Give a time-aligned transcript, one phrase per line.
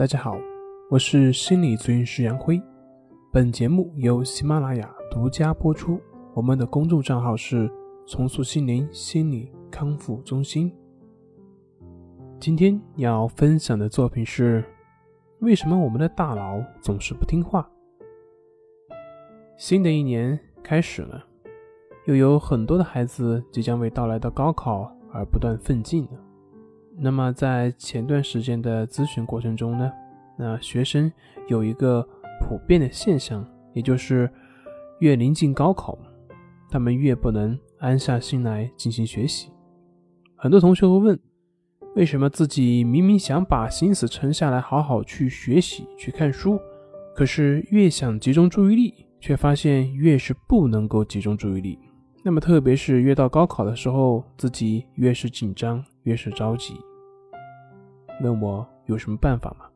[0.00, 0.34] 大家好，
[0.88, 2.58] 我是心理咨询师杨辉。
[3.30, 6.00] 本节目由喜马拉雅独家播出。
[6.32, 7.70] 我们的公众账号是
[8.08, 10.74] “重塑心灵心理康复中心”。
[12.40, 14.64] 今天要分享的作品是：
[15.40, 17.70] 为什么我们的大脑总是不听话？
[19.58, 21.22] 新的一年开始了，
[22.06, 26.18] 又有很多的孩子即将为到来的高考而不断奋进呢。
[26.96, 29.90] 那么在前段时间的咨询过程中呢，
[30.36, 31.10] 那学生
[31.48, 32.06] 有一个
[32.40, 34.30] 普遍的现象，也就是
[34.98, 35.98] 越临近高考，
[36.70, 39.50] 他们越不能安下心来进行学习。
[40.36, 41.18] 很多同学会问，
[41.96, 46.58] 为什么自己明明想把心思沉下来，好好去学习、去看书，
[47.14, 51.78] 可是越想集中注意力，却发现越是不能够集中注意力。
[52.22, 56.74] 那么特别是越到高考的时候，自己越是紧张，越是着急。
[58.22, 59.66] 问我有什么办法吗？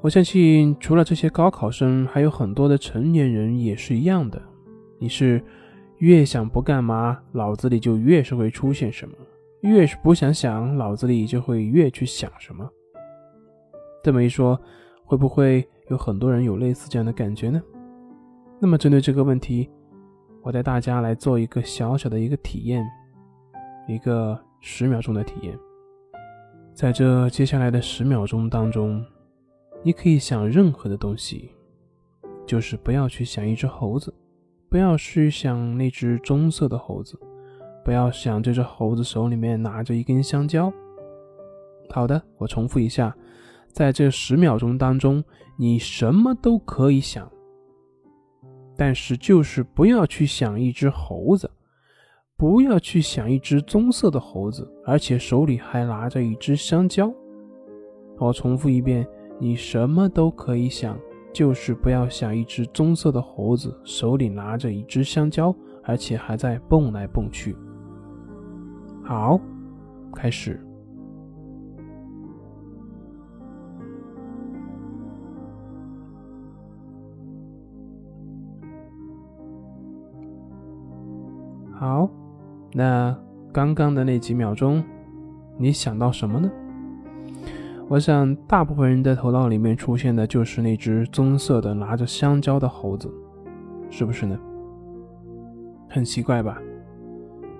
[0.00, 4.40] 我相信除了这些高考生，还有很多的成年人也是一样的。
[4.98, 5.42] 你是
[5.98, 9.14] 越想不干嘛，脑子里就越是会出现什么；
[9.62, 12.68] 越是不想想，脑子里就会越去想什么。
[14.02, 14.58] 这么一说，
[15.04, 17.60] 会不会有很多人有类似这样的感觉呢？
[18.60, 19.68] 那么针对这个问题，
[20.42, 22.84] 我带大家来做一个小小的一个体验，
[23.88, 25.58] 一个十秒钟的体验。
[26.74, 29.04] 在这接下来的十秒钟当中，
[29.82, 31.50] 你可以想任何的东西，
[32.46, 34.14] 就是不要去想一只猴子，
[34.68, 37.18] 不要去想那只棕色的猴子，
[37.84, 40.72] 不要想这只猴子手里面拿着一根香蕉。
[41.90, 43.16] 好的，我重复一下，
[43.72, 45.24] 在这十秒钟当中，
[45.56, 47.28] 你什么都可以想，
[48.76, 51.50] 但是就是不要去想一只猴子。
[52.38, 57.12] 不要去想一只棕色的猴子，而且手里还拿着一只香蕉。
[58.16, 59.04] 我重复一遍，
[59.40, 60.96] 你什么都可以想，
[61.34, 67.56] 就是不要想一只棕色的猴子手里拿着一只香蕉，而且还在蹦来蹦去。
[69.02, 69.40] 好，
[70.14, 70.64] 开始。
[81.72, 82.08] 好。
[82.72, 83.16] 那
[83.52, 84.84] 刚刚的那几秒钟，
[85.56, 86.50] 你想到什么呢？
[87.88, 93.10] 我想，大部分人的头脑里面出现的就是那只棕色的拿着香蕉的猴子，
[93.88, 94.38] 是不是呢？
[95.88, 96.58] 很奇怪吧？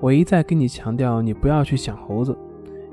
[0.01, 2.37] 我一再跟你强调，你不要去想猴子，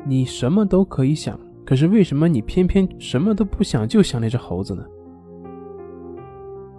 [0.06, 4.84] 你什么都可以想，可是为什么你偏偏什么都不想，就想那只猴子呢？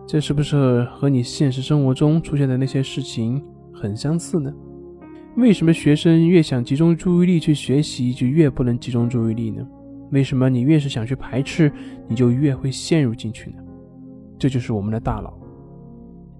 [0.06, 4.50] 这是不是和你现实生活中出现的那些事情很相似呢？
[5.36, 9.66] 为什么学生越想集中注意力去学习，就越不能集中注意力呢？
[10.10, 11.70] 为什么你越是想去排斥，
[12.08, 13.56] 你就越会陷入进去呢？
[14.38, 15.38] 这就是我们的大脑。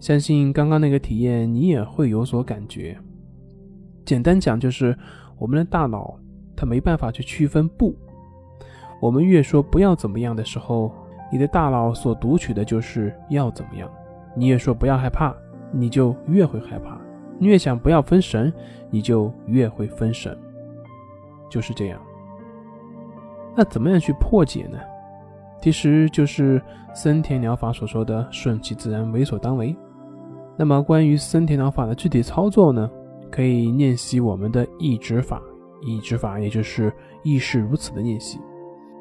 [0.01, 2.97] 相信刚刚那个体验，你也会有所感觉。
[4.07, 4.97] 简单讲，就是
[5.39, 6.19] 我们的大脑
[6.57, 7.95] 它没办法去区分不。
[9.03, 10.91] 我们越说不要怎么样的时候，
[11.31, 13.91] 你的大脑所读取的就是要怎么样。
[14.35, 15.35] 你越说不要害怕，
[15.71, 16.96] 你就越会害怕。
[17.39, 18.53] 你越想不要分神，
[18.91, 20.37] 你就越会分神，
[21.51, 22.01] 就是这样。
[23.57, 24.79] 那怎么样去破解呢？
[25.61, 26.63] 其实就是
[26.95, 29.75] 森田疗法所说的“顺其自然，为所当为”。
[30.57, 32.91] 那么关于森田疗法的具体操作呢？
[33.31, 35.43] 可以练习我们的意指法，
[35.83, 36.93] 意指法也就是
[37.25, 38.39] 意识如此的练习，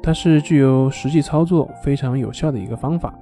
[0.02, 3.14] 它是具有实际操作非常有效的一个方法。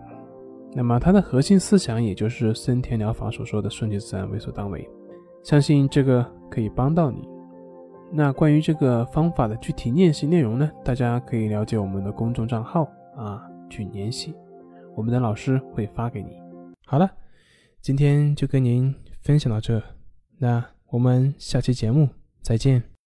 [0.73, 4.89] 那么它的核心思想也就是森田疗法所说的“顺其自然，为所当为”。
[5.45, 7.29] 相信这个可以帮到你。
[8.11, 10.71] 那关于这个方法的具体练习内容呢？
[10.85, 14.35] 大家可以了解我们的公众账号啊，去联系，
[14.97, 16.31] 我们的老师会发给你。
[16.87, 17.11] 好了，
[17.81, 19.83] 今天就跟您分享到这，
[20.39, 22.09] 那我们下期节目
[22.41, 22.94] 再见。